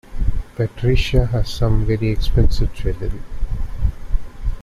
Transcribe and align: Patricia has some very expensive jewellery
Patricia 0.55 1.27
has 1.27 1.47
some 1.47 1.85
very 1.85 2.09
expensive 2.09 2.73
jewellery 2.73 3.21